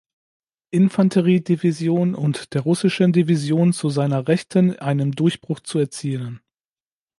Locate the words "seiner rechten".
3.91-4.79